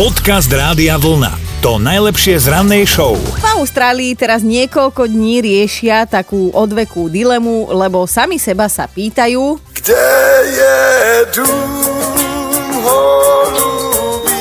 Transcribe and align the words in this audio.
Podcast 0.00 0.48
Rádia 0.48 0.96
Vlna. 0.96 1.60
To 1.60 1.76
najlepšie 1.76 2.40
z 2.40 2.48
rannej 2.48 2.88
show. 2.88 3.20
V 3.20 3.44
Austrálii 3.60 4.16
teraz 4.16 4.40
niekoľko 4.40 5.04
dní 5.04 5.44
riešia 5.44 6.08
takú 6.08 6.48
odvekú 6.56 7.12
dilemu, 7.12 7.68
lebo 7.68 8.08
sami 8.08 8.40
seba 8.40 8.72
sa 8.72 8.88
pýtajú, 8.88 9.60
Kde 9.76 10.08
je 10.56 10.76
dům 11.36 11.84
holubí? 12.80 14.40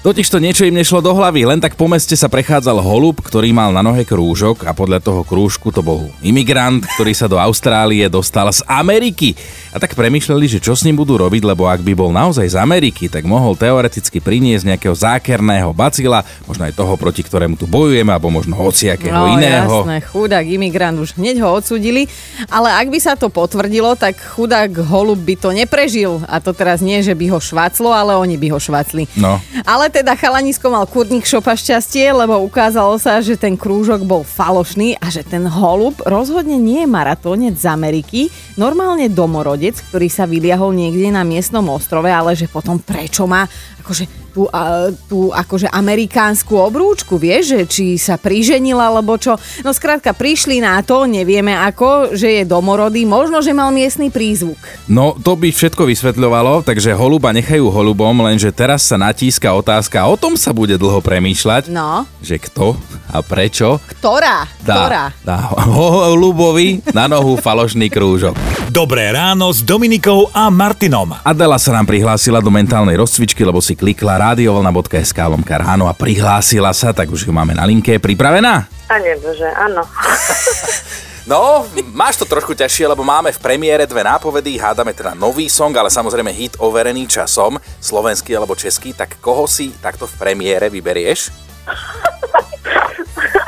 Totiž 0.00 0.32
to 0.32 0.40
niečo 0.40 0.64
im 0.64 0.76
nešlo 0.76 1.04
do 1.04 1.12
hlavy, 1.12 1.44
len 1.44 1.60
tak 1.60 1.76
po 1.76 1.84
meste 1.84 2.16
sa 2.16 2.24
prechádzal 2.28 2.80
holub, 2.80 3.20
ktorý 3.20 3.52
mal 3.52 3.68
na 3.68 3.84
nohe 3.84 4.04
krúžok 4.08 4.64
a 4.64 4.72
podľa 4.72 4.96
toho 5.04 5.28
krúžku 5.28 5.68
to 5.68 5.84
bol 5.84 6.08
imigrant, 6.24 6.88
ktorý 6.96 7.12
sa 7.12 7.28
do 7.28 7.36
Austrálie 7.36 8.08
dostal 8.08 8.48
z 8.48 8.64
Ameriky. 8.64 9.36
A 9.70 9.78
tak 9.78 9.94
premyšľali, 9.94 10.50
že 10.50 10.58
čo 10.58 10.74
s 10.74 10.82
ním 10.82 10.98
budú 10.98 11.14
robiť, 11.14 11.46
lebo 11.46 11.70
ak 11.70 11.86
by 11.86 11.94
bol 11.94 12.10
naozaj 12.10 12.42
z 12.42 12.58
Ameriky, 12.58 13.06
tak 13.06 13.22
mohol 13.22 13.54
teoreticky 13.54 14.18
priniesť 14.18 14.66
nejakého 14.66 14.90
zákerného 14.90 15.70
bacila, 15.70 16.26
možno 16.50 16.66
aj 16.66 16.74
toho, 16.74 16.98
proti 16.98 17.22
ktorému 17.22 17.54
tu 17.54 17.70
bojujeme, 17.70 18.10
alebo 18.10 18.34
možno 18.34 18.58
hociakého 18.58 19.14
no 19.14 19.38
iného. 19.38 19.86
jasné, 19.86 20.02
chudák 20.02 20.42
imigrant, 20.42 20.98
už 20.98 21.14
hneď 21.14 21.46
ho 21.46 21.54
odsudili, 21.54 22.10
ale 22.50 22.74
ak 22.74 22.90
by 22.90 22.98
sa 22.98 23.14
to 23.14 23.30
potvrdilo, 23.30 23.94
tak 23.94 24.18
chudák 24.18 24.74
holub 24.90 25.22
by 25.22 25.38
to 25.38 25.54
neprežil. 25.54 26.18
A 26.26 26.42
to 26.42 26.50
teraz 26.50 26.82
nie, 26.82 26.98
že 27.06 27.14
by 27.14 27.30
ho 27.30 27.38
šváclo, 27.38 27.94
ale 27.94 28.18
oni 28.18 28.34
by 28.34 28.50
ho 28.50 28.58
švácli. 28.58 29.06
No. 29.14 29.38
Ale 29.62 29.86
teda 29.86 30.18
chalanisko 30.18 30.66
mal 30.66 30.82
kurník 30.90 31.22
šopa 31.22 31.54
šťastie, 31.54 32.10
lebo 32.10 32.42
ukázalo 32.42 32.98
sa, 32.98 33.22
že 33.22 33.38
ten 33.38 33.54
krúžok 33.54 34.02
bol 34.02 34.26
falošný 34.26 34.98
a 34.98 35.14
že 35.14 35.22
ten 35.22 35.46
holub 35.46 35.94
rozhodne 36.02 36.58
nie 36.58 36.82
je 36.82 36.90
maratónec 36.90 37.54
z 37.54 37.70
Ameriky, 37.70 38.34
normálne 38.58 39.06
domorodec, 39.06 39.59
ktorý 39.68 40.08
sa 40.08 40.24
vyliahol 40.24 40.72
niekde 40.72 41.12
na 41.12 41.20
miestnom 41.20 41.68
ostrove, 41.68 42.08
ale 42.08 42.32
že 42.32 42.48
potom 42.48 42.80
prečo 42.80 43.28
má 43.28 43.44
akože 43.84 44.04
tú, 44.30 44.46
a, 44.48 44.94
tú 45.10 45.34
akože 45.34 45.66
amerikánsku 45.68 46.54
obrúčku, 46.54 47.18
vieš, 47.18 47.58
že 47.58 47.60
či 47.66 47.84
sa 47.98 48.14
priženila, 48.16 48.88
alebo 48.88 49.18
čo. 49.18 49.34
No 49.66 49.74
skrátka, 49.74 50.14
prišli 50.14 50.62
na 50.62 50.78
to, 50.86 51.04
nevieme 51.04 51.52
ako, 51.52 52.14
že 52.14 52.40
je 52.40 52.44
domorodý, 52.46 53.02
možno, 53.04 53.42
že 53.42 53.50
mal 53.50 53.74
miestny 53.74 54.08
prízvuk. 54.08 54.58
No, 54.86 55.18
to 55.18 55.34
by 55.34 55.50
všetko 55.50 55.82
vysvetľovalo, 55.84 56.62
takže 56.62 56.94
holuba 56.94 57.34
nechajú 57.34 57.66
holubom, 57.68 58.22
lenže 58.22 58.54
teraz 58.54 58.86
sa 58.86 58.96
natíska 58.96 59.50
otázka 59.50 60.06
o 60.06 60.14
tom 60.14 60.38
sa 60.38 60.54
bude 60.54 60.78
dlho 60.78 61.02
premýšľať, 61.02 61.68
No, 61.70 62.06
že 62.22 62.38
kto 62.38 62.78
a 63.10 63.20
prečo 63.20 63.82
ktorá? 63.98 64.46
Ktorá? 64.62 65.10
dá, 65.20 65.26
dá 65.28 65.38
holubovi 65.66 66.80
na 66.94 67.10
nohu 67.10 67.36
falošný 67.36 67.90
krúžok. 67.90 68.38
Dobré 68.70 69.10
ráno 69.10 69.50
s 69.50 69.66
Dominikou 69.66 70.30
a 70.30 70.46
Martinom. 70.48 71.10
Adela 71.26 71.58
sa 71.58 71.74
nám 71.74 71.90
prihlásila 71.90 72.38
do 72.38 72.54
mentálnej 72.54 72.94
rozcvičky, 72.94 73.42
lebo 73.42 73.58
si 73.58 73.74
klikla 73.74 74.30
radiovolna.sk 74.30 75.18
lomka 75.26 75.58
ráno 75.58 75.90
a 75.90 75.92
prihlásila 75.92 76.70
sa, 76.70 76.94
tak 76.94 77.10
už 77.10 77.26
ju 77.26 77.32
máme 77.34 77.58
na 77.58 77.66
linke. 77.66 77.98
Pripravená? 77.98 78.70
Pane 78.86 79.18
Bože, 79.18 79.50
áno. 79.58 79.82
No, 81.28 81.68
máš 81.92 82.18
to 82.18 82.26
trošku 82.26 82.58
ťažšie, 82.58 82.90
lebo 82.90 83.06
máme 83.06 83.30
v 83.30 83.38
premiére 83.38 83.86
dve 83.86 84.02
nápovedy, 84.02 84.58
hádame 84.58 84.90
teda 84.90 85.14
nový 85.14 85.46
song, 85.46 85.70
ale 85.76 85.86
samozrejme 85.86 86.32
hit 86.34 86.58
overený 86.58 87.06
časom, 87.06 87.60
slovenský 87.78 88.34
alebo 88.34 88.58
český, 88.58 88.96
tak 88.96 89.20
koho 89.22 89.46
si 89.46 89.70
takto 89.78 90.10
v 90.10 90.16
premiére 90.18 90.66
vyberieš? 90.66 91.30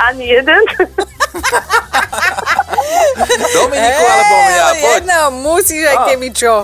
Ani 0.02 0.26
jeden. 0.28 0.62
Dominiku 3.52 4.02
alebo 4.04 4.34
mňa, 4.42 4.66
poď. 4.74 4.94
Jedno, 4.96 5.20
musíš 5.40 5.82
aj 5.84 5.96
No. 5.96 6.04
keby 6.06 6.28
čo. 6.32 6.54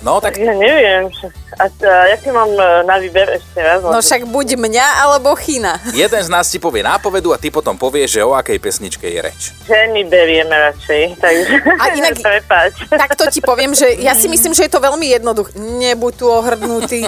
No, 0.00 0.16
tak 0.16 0.32
Ja 0.34 0.56
neviem. 0.56 1.12
A, 1.54 1.68
a 1.68 2.08
jaký 2.08 2.32
mám 2.32 2.48
e, 2.48 2.64
na 2.88 2.96
výber 2.96 3.36
ešte 3.36 3.60
raz? 3.60 3.84
No 3.84 4.00
však 4.00 4.24
buď 4.24 4.56
mňa, 4.56 4.86
alebo 4.98 5.36
Chyna. 5.36 5.76
jeden 5.92 6.16
z 6.18 6.30
nás 6.30 6.48
ti 6.48 6.56
povie 6.56 6.80
nápovedu 6.80 7.30
a 7.30 7.38
ty 7.38 7.52
potom 7.52 7.76
povieš, 7.76 8.16
že 8.16 8.22
o 8.22 8.32
akej 8.32 8.56
pesničke 8.56 9.04
je 9.04 9.20
reč. 9.20 9.52
Ženy 9.68 10.08
berieme 10.08 10.56
radšej, 10.56 11.20
takže 11.20 11.52
A 11.76 11.84
inak- 11.92 12.16
prepáč. 12.24 12.80
Takto 12.88 13.28
ti 13.28 13.44
poviem, 13.44 13.76
že 13.76 13.92
ja 14.00 14.16
si 14.16 14.24
myslím, 14.26 14.56
že 14.56 14.64
je 14.64 14.72
to 14.72 14.80
veľmi 14.80 15.04
jednoduché. 15.10 15.52
Nebuď 15.54 16.12
tu 16.16 16.26
ohrdnutý. 16.26 17.04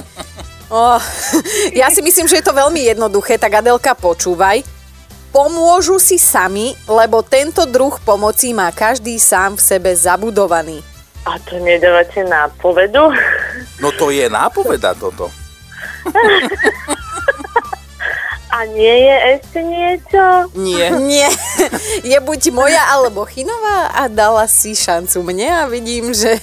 Oh, 0.69 1.01
ja 1.73 1.89
si 1.89 2.01
myslím, 2.01 2.25
že 2.25 2.41
je 2.41 2.45
to 2.45 2.53
veľmi 2.53 2.81
jednoduché, 2.87 3.37
tak 3.37 3.53
Adelka, 3.55 3.93
počúvaj. 3.93 4.65
Pomôžu 5.33 5.97
si 5.97 6.21
sami, 6.21 6.77
lebo 6.85 7.25
tento 7.25 7.65
druh 7.65 7.97
pomoci 8.05 8.53
má 8.53 8.69
každý 8.69 9.17
sám 9.17 9.57
v 9.57 9.65
sebe 9.65 9.91
zabudovaný. 9.97 10.85
A 11.25 11.41
to 11.41 11.57
nedávate 11.57 12.21
nápovedu? 12.21 13.17
No 13.81 13.89
to 13.97 14.13
je 14.13 14.29
nápoveda 14.29 14.93
toto. 14.93 15.33
A 18.53 18.69
nie 18.69 19.09
je 19.09 19.17
ešte 19.41 19.61
niečo? 19.65 20.23
Nie. 20.61 20.93
Nie, 21.01 21.33
je 22.05 22.19
buď 22.21 22.53
moja 22.53 22.85
alebo 22.93 23.25
Chinová 23.25 23.89
a 23.97 24.13
dala 24.13 24.45
si 24.45 24.77
šancu 24.77 25.25
mne 25.25 25.49
a 25.49 25.63
vidím, 25.73 26.13
že 26.13 26.37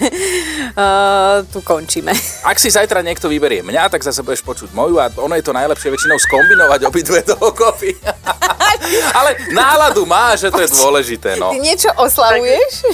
uh, 0.74 1.46
tu 1.53 1.62
končíme. 1.62 2.09
Ak 2.42 2.58
si 2.58 2.74
zajtra 2.74 3.06
niekto 3.06 3.30
vyberie 3.30 3.62
mňa, 3.62 3.94
tak 3.94 4.02
zase 4.02 4.25
budeš 4.25 4.42
počuť 4.42 4.74
moju 4.74 4.97
a 4.97 5.14
ono 5.22 5.38
je 5.38 5.46
to 5.46 5.53
najlepšie 5.53 5.94
väčšinou 5.94 6.18
skombinovať 6.18 6.81
obidve 6.90 7.22
dokopy. 7.22 7.94
Ale 9.22 9.38
náladu 9.53 10.09
má, 10.09 10.34
že 10.34 10.50
to 10.50 10.66
je 10.66 10.70
dôležité, 10.74 11.38
no. 11.38 11.53
Ty 11.53 11.62
niečo 11.62 11.94
oslavuješ? 11.94 12.90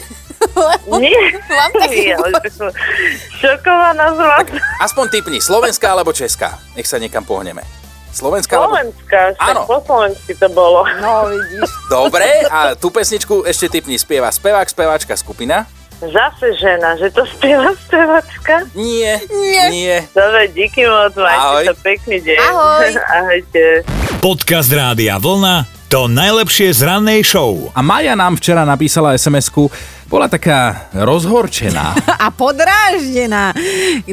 Lebo 0.60 1.00
Nie. 1.00 1.40
Mám 1.56 1.72
taký 1.80 2.12
šokovaná 3.40 4.12
z 4.12 4.20
vás. 4.20 4.48
Aspoň 4.84 5.06
typni, 5.08 5.40
slovenská 5.40 5.96
alebo 5.96 6.12
česká. 6.12 6.60
Nech 6.76 6.84
sa 6.84 7.00
niekam 7.00 7.24
pohneme. 7.24 7.85
Slovenská, 8.16 9.36
však 9.36 9.44
Áno. 9.44 9.68
po 9.68 9.84
slovensky 9.84 10.32
to 10.40 10.48
bolo. 10.48 10.88
No, 11.04 11.28
vidíš. 11.28 11.68
Dobre, 11.92 12.48
a 12.48 12.72
tú 12.74 12.88
pesničku 12.88 13.44
ešte 13.44 13.68
typni. 13.70 14.00
Spieva 14.00 14.32
spevák, 14.32 14.64
speváčka, 14.66 15.20
skupina? 15.20 15.68
Zase 16.00 16.56
žena, 16.56 16.96
že 16.96 17.12
to 17.12 17.24
spieva 17.28 17.72
spevačka. 17.76 18.68
Nie. 18.76 19.20
Nie. 19.28 19.64
Nie. 19.68 19.98
Dobre, 20.12 20.48
díky 20.52 20.84
moc, 20.84 21.12
majte 21.16 21.40
Ahoj. 21.40 21.66
sa 21.68 21.76
pekný 21.76 22.18
deň. 22.20 22.40
Ahoj. 22.42 22.88
Ahojte. 23.20 23.64
Podcast 24.20 24.72
Rádia 24.72 25.20
Vlna. 25.20 25.68
To 25.86 26.12
najlepšie 26.12 26.76
z 26.76 26.82
rannej 26.84 27.24
show. 27.24 27.72
A 27.72 27.80
Maja 27.80 28.18
nám 28.18 28.36
včera 28.36 28.66
napísala 28.66 29.16
SMS-ku, 29.16 29.72
bola 30.06 30.30
taká 30.30 30.90
rozhorčená. 30.94 31.98
A 32.26 32.30
podráždená. 32.30 33.52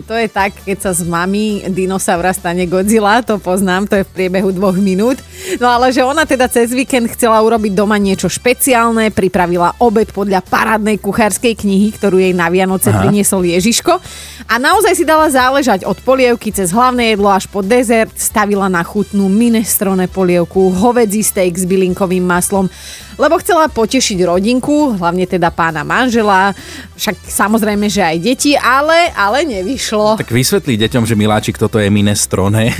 To 0.09 0.15
je 0.17 0.29
tak, 0.29 0.57
keď 0.65 0.89
sa 0.89 0.91
z 0.97 1.05
mami 1.05 1.69
dinosaura 1.69 2.33
stane 2.33 2.65
Godzilla, 2.65 3.21
to 3.21 3.37
poznám, 3.37 3.85
to 3.85 4.01
je 4.01 4.05
v 4.09 4.13
priebehu 4.17 4.51
dvoch 4.57 4.77
minút. 4.77 5.21
No 5.61 5.69
ale 5.69 5.93
že 5.93 6.01
ona 6.01 6.25
teda 6.25 6.49
cez 6.49 6.73
víkend 6.73 7.13
chcela 7.13 7.41
urobiť 7.45 7.77
doma 7.77 8.01
niečo 8.01 8.33
špeciálne, 8.33 9.13
pripravila 9.13 9.77
obed 9.85 10.09
podľa 10.11 10.41
parádnej 10.41 10.97
kuchárskej 10.97 11.55
knihy, 11.61 11.93
ktorú 11.93 12.17
jej 12.17 12.33
na 12.33 12.49
Vianoce 12.49 12.89
Aha. 12.89 13.05
priniesol 13.05 13.45
Ježiško. 13.45 13.93
A 14.49 14.55
naozaj 14.57 14.97
si 14.97 15.05
dala 15.05 15.29
záležať 15.29 15.85
od 15.85 16.01
polievky 16.01 16.51
cez 16.51 16.73
hlavné 16.73 17.15
jedlo 17.15 17.31
až 17.31 17.47
po 17.47 17.61
dezert, 17.61 18.17
stavila 18.17 18.67
na 18.67 18.81
chutnú 18.83 19.29
minestrone 19.29 20.09
polievku, 20.09 20.73
hovedzí 20.73 21.21
steak 21.21 21.55
s 21.55 21.69
bylinkovým 21.69 22.25
maslom, 22.25 22.67
lebo 23.21 23.37
chcela 23.39 23.69
potešiť 23.69 24.19
rodinku, 24.25 24.97
hlavne 24.97 25.29
teda 25.29 25.53
pána 25.53 25.82
manžela, 25.83 26.57
však 26.97 27.17
samozrejme, 27.27 27.87
že 27.91 28.03
aj 28.03 28.17
deti, 28.23 28.53
ale, 28.55 29.11
ale 29.15 29.43
nevyšlo. 29.43 30.19
Tak 30.19 30.31
vysvetlí 30.31 30.79
deťom, 30.79 31.05
že 31.05 31.19
Miláčik 31.19 31.59
toto 31.59 31.83
je 31.83 31.91
minestrone. 31.91 32.71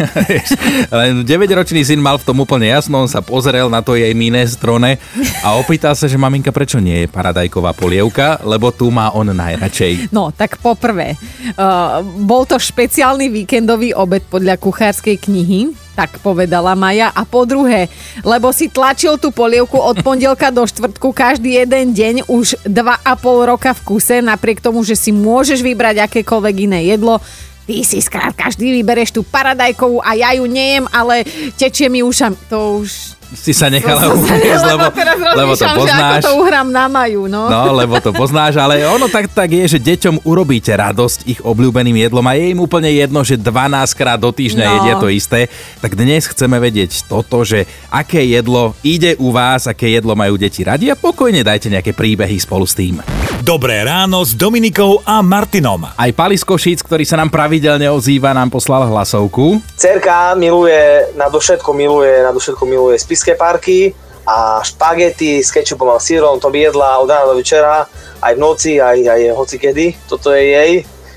Len 1.01 1.27
9-ročný 1.27 1.83
syn 1.83 1.99
mal 1.99 2.17
v 2.19 2.27
tom 2.27 2.43
úplne 2.43 2.71
jasno, 2.71 3.03
on 3.03 3.11
sa 3.11 3.21
pozrel 3.23 3.67
na 3.67 3.83
to 3.83 3.99
jej 3.99 4.15
minestrone 4.15 4.97
a 5.43 5.59
opýtal 5.59 5.99
sa, 5.99 6.07
že 6.07 6.19
maminka, 6.19 6.55
prečo 6.55 6.79
nie 6.79 7.05
je 7.05 7.13
paradajková 7.13 7.75
polievka, 7.75 8.43
lebo 8.47 8.71
tu 8.71 8.89
má 8.95 9.11
on 9.13 9.31
najradšej. 9.31 10.15
No, 10.15 10.31
tak 10.31 10.63
poprvé, 10.63 11.19
uh, 11.59 12.01
bol 12.03 12.47
to 12.47 12.59
špeciálny 12.59 13.29
víkendový 13.29 13.93
obed 13.97 14.23
podľa 14.31 14.59
kuchárskej 14.59 15.17
knihy, 15.19 15.75
tak 15.93 16.19
povedala 16.25 16.73
Maja. 16.73 17.13
A 17.13 17.23
po 17.29 17.45
druhé, 17.45 17.89
lebo 18.25 18.51
si 18.51 18.69
tlačil 18.73 19.21
tú 19.21 19.29
polievku 19.31 19.77
od 19.77 20.01
pondelka 20.01 20.49
do 20.49 20.65
štvrtku 20.65 21.13
každý 21.13 21.61
jeden 21.61 21.93
deň 21.93 22.15
už 22.29 22.65
2,5 22.65 23.51
roka 23.51 23.71
v 23.77 23.81
kuse, 23.85 24.25
napriek 24.25 24.65
tomu, 24.65 24.81
že 24.83 24.97
si 24.97 25.13
môžeš 25.13 25.61
vybrať 25.61 26.09
akékoľvek 26.09 26.55
iné 26.67 26.81
jedlo. 26.89 27.21
Ty 27.63 27.77
si 27.87 28.03
skrátka 28.03 28.51
vždy 28.51 28.83
vybereš 28.83 29.15
tú 29.15 29.23
paradajkovú 29.23 30.03
a 30.03 30.19
ja 30.19 30.35
ju 30.35 30.51
nejem, 30.51 30.85
ale 30.91 31.23
tečie 31.55 31.87
mi 31.87 32.03
ušam. 32.03 32.35
To 32.51 32.83
už 32.83 33.22
si 33.35 33.51
sa 33.51 33.67
nechala 33.67 34.01
sa- 34.05 34.13
uviezť, 34.13 34.65
lebo, 34.67 34.87
lebo 35.35 35.53
to 35.53 35.67
poznáš. 35.67 36.21
ako 36.21 36.27
to 36.27 36.33
uhrám 36.39 36.69
na 36.69 36.87
maju, 36.87 37.27
no. 37.27 37.43
No, 37.45 37.73
lebo 37.73 37.97
to 37.97 38.11
poznáš, 38.11 38.55
ale 38.55 38.83
ono 38.83 39.07
tak, 39.07 39.29
tak 39.29 39.49
je, 39.49 39.65
že 39.67 39.79
deťom 39.79 40.23
urobíte 40.23 40.71
radosť 40.71 41.25
ich 41.27 41.41
obľúbeným 41.41 41.97
jedlom 41.99 42.23
a 42.23 42.33
je 42.33 42.51
im 42.51 42.59
úplne 42.59 42.89
jedno, 42.89 43.21
že 43.21 43.35
12 43.35 43.49
krát 43.93 44.17
do 44.17 44.29
týždňa 44.29 44.61
No. 44.63 44.73
jedia 44.75 44.95
to 44.97 45.09
isté. 45.09 45.51
Tak 45.79 45.93
dnes 45.93 46.25
chceme 46.25 46.57
vedieť 46.57 47.05
toto, 47.05 47.43
že 47.43 47.65
aké 47.89 48.23
jedlo 48.23 48.73
ide 48.81 49.17
u 49.17 49.29
vás, 49.29 49.65
aké 49.65 49.91
jedlo 49.91 50.13
majú 50.13 50.35
deti 50.35 50.61
radi 50.61 50.87
a 50.87 50.95
pokojne 50.95 51.41
dajte 51.41 51.67
nejaké 51.69 51.91
príbehy 51.91 52.37
spolu 52.37 52.63
s 52.63 52.73
tým. 52.73 53.03
Dobré 53.41 53.83
ráno 53.83 54.23
s 54.23 54.33
Dominikou 54.33 55.03
a 55.03 55.19
Martinom. 55.19 55.83
Aj 55.89 56.11
Palis 56.11 56.41
Košíc, 56.41 56.79
ktorý 56.81 57.03
sa 57.03 57.17
nám 57.17 57.27
pravidelne 57.27 57.91
ozýva, 57.91 58.31
nám 58.31 58.49
poslal 58.49 58.87
hlasovku. 58.87 59.59
Cerka 59.75 60.33
miluje, 60.35 60.79
nadovšetko 61.13 61.71
miluje, 61.73 62.23
nadovšetko 62.23 62.63
miluje 62.63 62.97
spiské 63.23 63.39
parky 63.39 63.95
a 64.27 64.59
špagety 64.67 65.39
s 65.39 65.55
kečupom 65.55 65.95
a 65.95 66.03
sírom, 66.03 66.43
to 66.43 66.51
by 66.51 66.67
jedla 66.67 66.99
od 66.99 67.07
rána 67.07 67.31
do 67.31 67.39
večera, 67.39 67.87
aj 68.19 68.35
v 68.35 68.43
noci, 68.43 68.73
aj, 68.83 68.99
aj 68.99 69.21
hoci 69.39 69.57
kedy. 69.63 69.87
Toto 70.11 70.35
je 70.35 70.43
jej. 70.43 70.73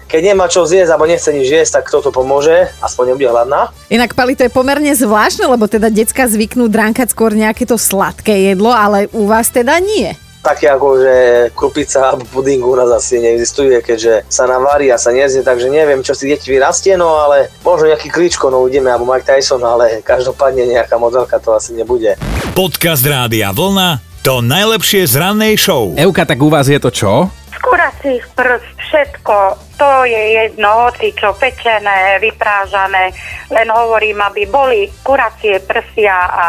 Keď 0.06 0.22
nemá 0.22 0.46
čo 0.46 0.70
zjesť 0.70 0.94
alebo 0.94 1.10
nechce 1.10 1.34
nič 1.34 1.50
jesť, 1.50 1.82
tak 1.82 1.90
toto 1.90 2.14
pomôže, 2.14 2.70
aspoň 2.78 3.18
nebude 3.18 3.26
hladná. 3.26 3.74
Inak, 3.90 4.14
Pali, 4.14 4.38
to 4.38 4.46
je 4.46 4.54
pomerne 4.54 4.94
zvláštne, 4.94 5.50
lebo 5.50 5.66
teda 5.66 5.90
decka 5.90 6.30
zvyknú 6.30 6.70
dránkať 6.70 7.10
skôr 7.10 7.34
nejaké 7.34 7.66
to 7.66 7.74
sladké 7.74 8.54
jedlo, 8.54 8.70
ale 8.70 9.10
u 9.18 9.26
vás 9.26 9.50
teda 9.50 9.82
nie. 9.82 10.14
Také 10.46 10.70
ako, 10.70 11.02
že 11.02 11.14
krupica 11.58 12.14
alebo 12.14 12.22
puding 12.30 12.62
u 12.62 12.78
nás 12.78 12.94
asi 12.94 13.18
neexistuje, 13.18 13.82
keďže 13.82 14.30
sa 14.30 14.46
nám 14.46 14.62
varí 14.62 14.94
a 14.94 15.02
sa 15.02 15.10
nezje, 15.10 15.42
takže 15.42 15.74
neviem, 15.74 16.06
čo 16.06 16.14
si 16.14 16.30
deti 16.30 16.54
vyrastie, 16.54 16.94
no 16.94 17.18
ale 17.18 17.50
možno 17.66 17.90
nejaký 17.90 18.14
klíčko, 18.14 18.54
no 18.54 18.62
uvidíme, 18.62 18.94
alebo 18.94 19.10
Mike 19.10 19.26
Tyson, 19.26 19.66
ale 19.66 20.06
každopádne 20.06 20.70
nejaká 20.70 21.02
modelka 21.02 21.42
to 21.42 21.50
asi 21.58 21.74
nebude. 21.74 22.14
Podcast 22.54 23.02
Rádia 23.02 23.50
Vlna 23.50 24.22
to 24.22 24.46
najlepšie 24.46 25.10
z 25.10 25.18
rannej 25.18 25.58
show. 25.58 25.98
Euka, 25.98 26.30
tak 26.30 26.38
u 26.38 26.54
vás 26.54 26.70
je 26.70 26.78
to 26.78 26.94
čo? 26.94 27.26
Z 27.50 27.58
kuracích 27.66 28.22
prst 28.38 28.76
všetko, 28.86 29.38
to 29.82 29.92
je 30.06 30.22
jedno, 30.46 30.88
hoci 30.88 31.10
čo 31.18 31.34
pečené, 31.36 32.22
vyprážané, 32.22 33.12
len 33.50 33.68
hovorím, 33.74 34.22
aby 34.22 34.46
boli 34.46 34.94
kuracie 35.02 35.58
prsia 35.66 36.30
a 36.30 36.46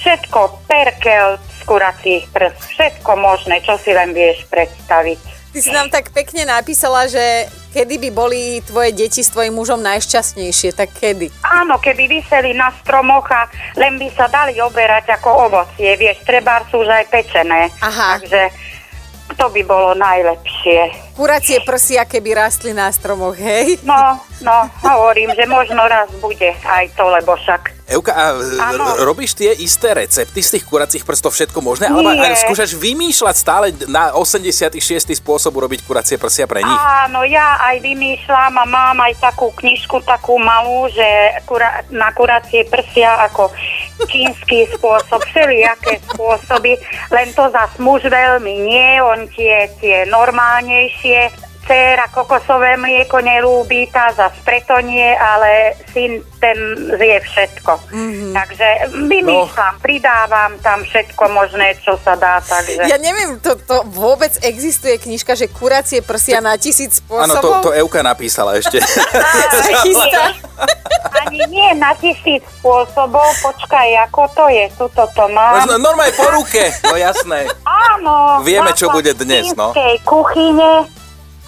všetko, 0.00 0.64
perkel 0.64 1.38
kuracích 1.64 2.28
prst, 2.30 2.56
všetko 2.76 3.12
možné, 3.16 3.60
čo 3.64 3.74
si 3.80 3.90
len 3.90 4.12
vieš 4.12 4.44
predstaviť. 4.52 5.34
Ty 5.54 5.58
si 5.62 5.70
nám 5.70 5.86
tak 5.86 6.10
pekne 6.10 6.50
napísala, 6.50 7.06
že 7.06 7.46
kedy 7.70 8.02
by 8.02 8.10
boli 8.10 8.58
tvoje 8.66 8.90
deti 8.90 9.22
s 9.22 9.30
tvojim 9.30 9.54
mužom 9.54 9.78
najšťastnejšie, 9.86 10.74
tak 10.74 10.90
kedy? 10.98 11.30
Áno, 11.46 11.78
keby 11.78 12.10
vyseli 12.10 12.58
na 12.58 12.74
stromoch 12.82 13.30
a 13.30 13.46
len 13.78 13.94
by 13.94 14.10
sa 14.18 14.26
dali 14.26 14.58
oberať 14.58 15.14
ako 15.14 15.50
ovocie, 15.50 15.94
vieš, 15.94 16.26
treba 16.26 16.58
sú 16.70 16.82
už 16.82 16.90
aj 16.90 17.06
pečené. 17.06 17.70
Aha. 17.82 18.18
Takže 18.18 18.50
to 19.34 19.46
by 19.50 19.62
bolo 19.62 19.90
najlepšie. 19.94 21.12
Kuracie 21.14 21.62
prsia, 21.62 22.02
keby 22.02 22.34
rastli 22.34 22.74
na 22.74 22.90
stromoch, 22.90 23.38
hej? 23.38 23.78
No, 23.86 24.18
no, 24.42 24.56
hovorím, 24.82 25.30
že 25.30 25.46
možno 25.46 25.86
raz 25.86 26.10
bude 26.18 26.50
aj 26.64 26.90
to, 26.94 27.06
lebo 27.06 27.38
však 27.38 27.74
Euka, 27.84 28.16
a 28.16 28.32
Áno. 28.72 28.96
r- 28.96 29.04
robíš 29.04 29.36
tie 29.36 29.52
isté 29.52 29.92
recepty 29.92 30.40
z 30.40 30.56
tých 30.56 30.64
kuracích 30.64 31.04
prstov, 31.04 31.36
všetko 31.36 31.60
možné? 31.60 31.92
Alebo 31.92 32.16
Nie. 32.16 32.32
aj 32.32 32.48
skúšaš 32.48 32.80
vymýšľať 32.80 33.36
stále 33.36 33.66
na 33.84 34.16
86. 34.16 34.80
spôsob 35.12 35.52
urobiť 35.52 35.84
kuracie 35.84 36.16
prsia 36.16 36.48
pre 36.48 36.64
nich? 36.64 36.80
Áno, 36.80 37.28
ja 37.28 37.60
aj 37.60 37.84
vymýšľam 37.84 38.56
a 38.56 38.64
mám 38.64 38.96
aj 39.04 39.20
takú 39.20 39.52
knižku, 39.52 40.00
takú 40.00 40.40
malú, 40.40 40.88
že 40.88 41.04
kura, 41.44 41.84
na 41.92 42.08
kuracie 42.16 42.64
prsia 42.64 43.20
ako 43.28 43.52
čínsky 44.10 44.66
spôsob, 44.74 45.22
všelijaké 45.30 46.02
spôsoby, 46.10 46.78
len 47.14 47.28
to 47.34 47.46
zas 47.50 47.70
muž 47.78 48.04
veľmi 48.06 48.54
nie, 48.66 48.98
on 49.02 49.26
tie, 49.32 49.70
tie 49.78 50.04
normálnejšie, 50.10 51.30
Céra 51.64 52.12
kokosové 52.12 52.76
mlieko 52.76 53.24
nelúbi, 53.24 53.88
tá 53.88 54.12
zas 54.12 54.36
preto 54.44 54.76
nie, 54.84 55.16
ale 55.16 55.72
syn 55.96 56.20
ten 56.36 56.58
zje 57.00 57.18
všetko. 57.24 57.72
Mm-hmm. 57.88 58.32
Takže 58.36 58.68
vymýšľam, 59.08 59.74
pridávam 59.80 60.52
tam 60.60 60.84
všetko 60.84 61.24
možné, 61.32 61.72
čo 61.80 61.96
sa 62.04 62.20
dá, 62.20 62.44
takže... 62.44 62.84
Ja 62.84 63.00
neviem, 63.00 63.40
to, 63.40 63.56
to 63.56 63.80
vôbec 63.88 64.36
existuje 64.44 65.00
knižka, 65.00 65.32
že 65.32 65.48
kuracie 65.48 66.04
prsia 66.04 66.44
na 66.44 66.60
tisíc 66.60 67.00
Áno, 67.08 67.32
spôsobov? 67.32 67.64
to, 67.64 67.72
to 67.72 67.76
Euka 67.80 68.04
napísala 68.04 68.60
ešte. 68.60 68.84
chystá. 69.88 70.36
Ani 71.24 71.40
nie 71.48 71.72
na 71.80 71.96
tisíc 71.96 72.44
spôsobov, 72.60 73.24
počkaj, 73.40 73.88
ako 74.12 74.28
to 74.36 74.44
je, 74.52 74.64
tuto 74.76 75.08
to 75.16 75.24
mám. 75.32 75.64
Možno 75.64 75.80
normálne 75.80 76.12
po 76.12 76.28
ruke, 76.28 76.76
no 76.84 77.00
jasné. 77.00 77.48
Áno. 77.64 78.44
Vieme, 78.44 78.76
čo 78.76 78.92
bude 78.92 79.16
dnes, 79.16 79.56
no. 79.56 79.72
kuchyne 80.04 80.92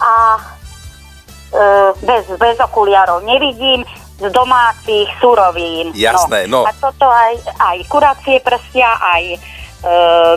a 0.06 0.38
e, 1.50 1.62
bez, 2.00 2.30
bez 2.38 2.56
okuliarov 2.62 3.26
nevidím, 3.26 3.82
z 4.16 4.32
domácich 4.32 5.12
surovín. 5.20 5.92
Jasné, 5.92 6.48
no. 6.48 6.64
A 6.64 6.72
toto 6.72 7.04
aj, 7.04 7.36
aj 7.60 7.76
kuracie 7.84 8.40
prsia, 8.40 8.96
aj 8.96 9.22
e, 9.28 9.38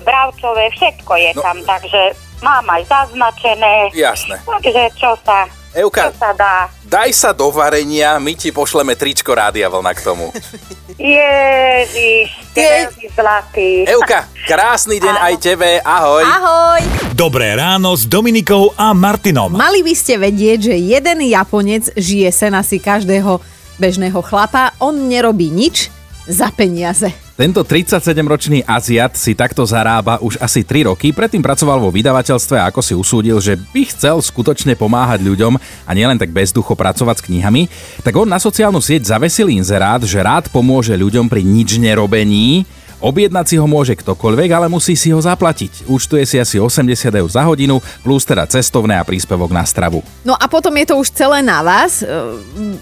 bravčové, 0.04 0.68
všetko 0.76 1.14
je 1.16 1.32
No. 1.32 1.42
tam, 1.42 1.58
takže 1.64 2.02
mám 2.44 2.68
aj 2.68 2.84
zaznačené. 2.84 3.88
Jasné. 3.96 4.36
Takže 4.44 4.84
čo 5.00 5.16
sa, 5.24 5.48
Euka, 5.72 6.12
čo 6.12 6.20
sa 6.20 6.36
dá. 6.36 6.68
daj 6.84 7.16
sa 7.16 7.32
do 7.32 7.48
varenia, 7.48 8.20
my 8.20 8.36
ti 8.36 8.52
pošleme 8.52 9.00
tričko 9.00 9.32
Rádia 9.32 9.72
Vlna 9.72 9.96
k 9.96 10.02
tomu. 10.04 10.28
Ježiš, 11.00 12.28
ty 12.52 12.68
zlatý. 13.16 13.88
Euka, 13.88 14.28
krásny 14.44 15.00
deň 15.00 15.16
aj 15.16 15.34
tebe, 15.40 15.80
ahoj. 15.80 16.28
Ahoj! 16.28 16.82
Dobré 17.16 17.56
ráno 17.56 17.96
s 17.96 18.04
Dominikou 18.04 18.76
a 18.76 18.92
Martinom. 18.92 19.56
Mali 19.56 19.80
by 19.80 19.96
ste 19.96 20.20
vedieť, 20.20 20.68
že 20.68 20.76
jeden 20.76 21.24
Japonec 21.24 21.88
žije 21.96 22.28
sen 22.36 22.52
asi 22.52 22.84
každého 22.84 23.40
bežného 23.80 24.20
chlapa. 24.20 24.76
On 24.84 24.92
nerobí 24.92 25.48
nič 25.48 25.88
za 26.28 26.52
peniaze. 26.52 27.16
Tento 27.40 27.64
37-ročný 27.64 28.68
Aziat 28.68 29.16
si 29.16 29.32
takto 29.32 29.64
zarába 29.64 30.20
už 30.20 30.44
asi 30.44 30.60
3 30.68 30.92
roky, 30.92 31.16
predtým 31.16 31.40
pracoval 31.40 31.80
vo 31.80 31.88
vydavateľstve 31.88 32.60
a 32.60 32.68
ako 32.68 32.84
si 32.84 32.92
usúdil, 32.92 33.40
že 33.40 33.56
by 33.56 33.88
chcel 33.96 34.20
skutočne 34.20 34.76
pomáhať 34.76 35.24
ľuďom 35.24 35.56
a 35.88 35.92
nielen 35.96 36.20
tak 36.20 36.36
bezducho 36.36 36.76
pracovať 36.76 37.24
s 37.24 37.26
knihami, 37.32 37.72
tak 38.04 38.12
on 38.20 38.28
na 38.28 38.44
sociálnu 38.44 38.84
sieť 38.84 39.16
zavesil 39.16 39.48
inzerát, 39.48 40.04
že 40.04 40.20
rád 40.20 40.52
pomôže 40.52 40.92
ľuďom 41.00 41.32
pri 41.32 41.48
nič 41.48 41.80
nerobení, 41.80 42.68
Objednať 43.00 43.46
si 43.48 43.56
ho 43.56 43.64
môže 43.64 43.96
ktokoľvek, 43.96 44.50
ale 44.52 44.68
musí 44.68 44.92
si 45.00 45.16
ho 45.16 45.24
zaplatiť. 45.24 45.88
Účtuje 45.88 46.28
si 46.28 46.36
asi 46.36 46.60
80 46.60 47.08
eur 47.16 47.30
za 47.32 47.48
hodinu, 47.48 47.80
plus 48.04 48.28
teda 48.28 48.44
cestovné 48.44 49.00
a 49.00 49.08
príspevok 49.08 49.56
na 49.56 49.64
stravu. 49.64 50.04
No 50.28 50.36
a 50.36 50.52
potom 50.52 50.76
je 50.76 50.92
to 50.92 51.00
už 51.00 51.16
celé 51.16 51.40
na 51.40 51.64
vás. 51.64 52.04
E, 52.04 52.08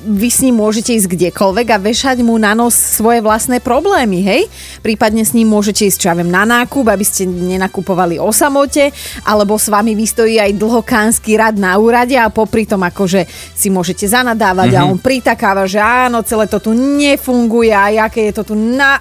Vy 0.09 0.29
s 0.33 0.41
ním 0.41 0.57
môžete 0.57 0.97
ísť 0.97 1.13
kdekoľvek 1.13 1.67
a 1.69 1.77
vešať 1.77 2.25
mu 2.25 2.33
na 2.41 2.57
nos 2.57 2.73
svoje 2.73 3.21
vlastné 3.21 3.61
problémy, 3.61 4.25
hej? 4.25 4.41
Prípadne 4.81 5.21
s 5.21 5.37
ním 5.37 5.53
môžete 5.53 5.85
ísť, 5.85 5.97
čo 6.01 6.09
ja 6.09 6.17
viem, 6.17 6.33
na 6.33 6.49
nákup, 6.49 6.89
aby 6.89 7.05
ste 7.05 7.29
nenakupovali 7.29 8.17
o 8.17 8.33
samote, 8.33 8.89
alebo 9.21 9.61
s 9.61 9.69
vami 9.69 9.93
vystojí 9.93 10.41
aj 10.41 10.57
dlhokánsky 10.57 11.37
rad 11.37 11.61
na 11.61 11.77
úrade 11.77 12.17
a 12.17 12.33
popri 12.33 12.65
tom 12.65 12.81
akože 12.81 13.29
si 13.53 13.69
môžete 13.69 14.09
zanadávať 14.09 14.73
mm-hmm. 14.73 14.87
a 14.87 14.89
on 14.89 14.97
pritakáva, 14.97 15.69
že 15.69 15.77
áno, 15.77 16.25
celé 16.25 16.49
to 16.49 16.57
tu 16.57 16.73
nefunguje 16.73 17.69
a 17.69 18.09
aké 18.09 18.33
je 18.33 18.33
to 18.33 18.43
tu 18.49 18.55
na 18.57 18.97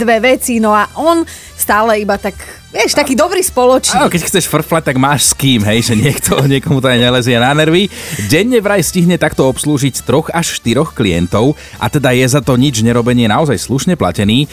dve 0.00 0.16
veci, 0.20 0.58
no 0.58 0.72
a 0.72 0.88
on 0.96 1.22
stále 1.54 2.00
iba 2.00 2.16
tak, 2.16 2.34
vieš, 2.72 2.96
taký 2.96 3.12
dobrý 3.14 3.40
spoločník. 3.40 4.00
Áno, 4.00 4.12
keď 4.12 4.22
chceš 4.26 4.50
frflať, 4.50 4.92
tak 4.92 4.96
máš 4.96 5.30
s 5.30 5.32
kým, 5.36 5.62
hej, 5.64 5.92
že 5.92 5.94
niekto, 5.94 6.40
niekomu 6.52 6.80
to 6.80 6.88
aj 6.90 6.98
nelezie 7.00 7.36
na 7.36 7.52
nervy. 7.52 7.92
Denne 8.26 8.58
vraj 8.58 8.82
stihne 8.82 9.20
takto 9.20 9.46
obslúžiť 9.48 10.04
troch 10.04 10.28
až 10.32 10.58
štyroch 10.58 10.96
klientov 10.96 11.54
a 11.78 11.86
teda 11.92 12.12
je 12.16 12.26
za 12.26 12.40
to 12.40 12.56
nič 12.56 12.80
nerobenie 12.80 13.28
naozaj 13.28 13.60
slušne 13.60 13.94
platený. 13.94 14.48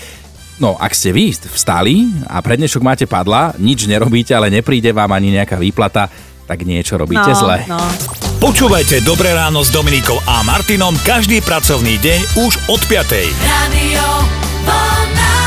No, 0.61 0.77
ak 0.77 0.93
ste 0.93 1.09
vy 1.09 1.33
vstali 1.33 2.05
a 2.29 2.37
prednešok 2.37 2.85
máte 2.85 3.05
padla, 3.09 3.57
nič 3.57 3.89
nerobíte, 3.89 4.37
ale 4.37 4.53
nepríde 4.53 4.93
vám 4.93 5.09
ani 5.09 5.33
nejaká 5.33 5.57
výplata, 5.57 6.05
tak 6.45 6.67
niečo 6.67 7.01
robíte 7.01 7.33
zle. 7.33 7.65
no. 7.65 7.81
Počúvajte 8.41 9.05
Dobré 9.05 9.37
ráno 9.37 9.61
s 9.61 9.69
Dominikou 9.69 10.17
a 10.25 10.41
Martinom 10.41 10.97
každý 11.05 11.45
pracovný 11.45 12.01
deň 12.01 12.41
už 12.41 12.53
od 12.73 12.81
5. 12.89 13.37
Radio 13.45 14.50
for 14.65 15.15
now. 15.15 15.40